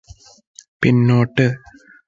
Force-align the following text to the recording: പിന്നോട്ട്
പിന്നോട്ട് 0.81 1.45